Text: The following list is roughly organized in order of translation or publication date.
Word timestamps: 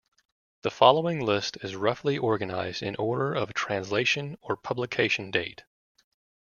The 0.63 0.71
following 0.71 1.19
list 1.23 1.57
is 1.63 1.75
roughly 1.75 2.17
organized 2.17 2.81
in 2.81 2.95
order 2.95 3.35
of 3.35 3.53
translation 3.53 4.35
or 4.41 4.57
publication 4.57 5.29
date. 5.29 5.63